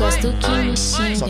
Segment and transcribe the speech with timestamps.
[0.00, 1.28] Gosto que me xinga,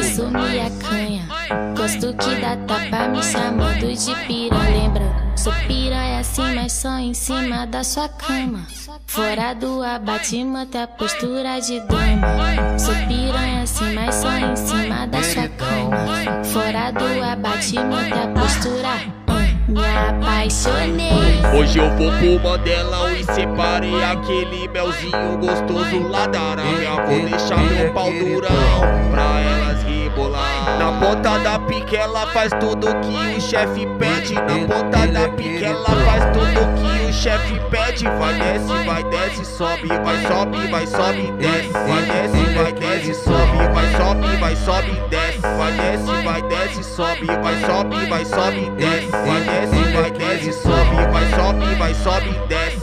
[0.00, 1.28] isso me acanha.
[1.76, 4.70] Gosto que dá tapa me chamando de piranha.
[4.70, 5.04] Lembra,
[5.36, 8.66] sou piranha assim, mas só em cima da sua cama.
[9.06, 12.78] Fora do abate, mantém a postura de dama.
[12.78, 16.44] Sou piranha assim, mas só em cima da sua cama.
[16.44, 19.23] Fora do abate, mantém a postura.
[19.66, 21.40] Me apaixonei.
[21.58, 26.90] Hoje eu vou pro Mandela e separei aquele melzinho gostoso lá da Arábia.
[27.06, 30.78] Vou deixar meu pau durão pra elas rebolar.
[30.78, 34.34] Na ponta da pique ela faz tudo que o chefe pede.
[34.34, 38.04] Na ponta da pique ela faz tudo que o chefe pede.
[38.04, 41.72] Vai desce, vai desce, sobe, vai sobe, vai sobe, desce.
[41.72, 45.40] Vai desce, vai desce, sobe, vai sobe, vai sobe, desce.
[45.40, 49.10] Vai desce, vai desce, sobe, vai sobe, vai sobe, desce.
[49.10, 52.78] Vai desce, vai desce, sobe, vai sobe, vai sobe, desce.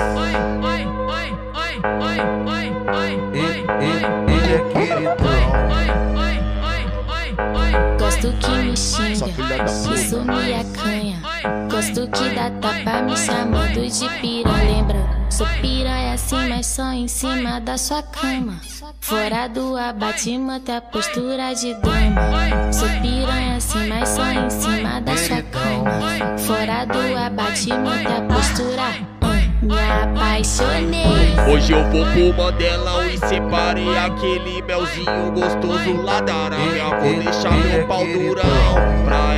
[4.27, 5.41] Ele é queridão.
[7.97, 9.27] Gosto que me xinga,
[9.95, 11.21] isso me acanha.
[11.69, 14.63] Gosto que dá tapa me chamando de piranha.
[14.63, 18.61] Lembra, sou piranha assim, mas só em cima da sua cama.
[18.99, 22.71] Fora do abate, mantém a postura de dama.
[22.71, 26.37] Sou piranha assim, mas só em cima da sua cama.
[26.37, 29.11] Fora do abate, mantém a postura.
[29.63, 31.05] Me apaixonei.
[31.51, 36.99] Hoje eu vou pro Mandela e separei aquele melzinho gostoso lá da Arábia.
[36.99, 39.30] Vou deixar meu pau durão pra.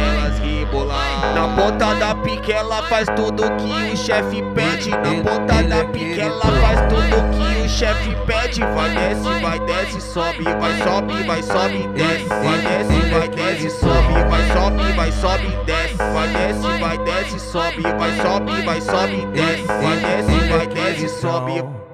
[1.43, 4.91] Na ponta da pique ela faz tudo que o chefe pede.
[4.91, 8.61] Na ponta da pique ela faz tudo que o chefe pede.
[8.61, 12.29] Vai desce, vai desce, sobe, vai sobe, vai sobe, desce.
[12.29, 15.97] Vai desce, vai desce, sobe, vai sobe, vai sobe, desce.
[15.97, 19.67] Vai desce, vai desce, sobe, vai sobe, vai sobe, desce.
[19.67, 21.92] Vai desce, vai desce, sobe.